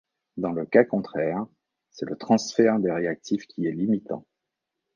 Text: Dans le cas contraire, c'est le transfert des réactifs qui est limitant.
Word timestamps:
Dans 0.35 0.51
le 0.51 0.65
cas 0.65 0.83
contraire, 0.83 1.45
c'est 1.91 2.09
le 2.09 2.15
transfert 2.15 2.79
des 2.79 2.91
réactifs 2.91 3.45
qui 3.45 3.67
est 3.67 3.71
limitant. 3.71 4.25